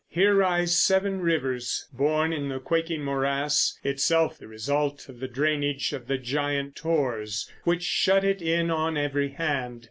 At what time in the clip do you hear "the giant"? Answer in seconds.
6.07-6.75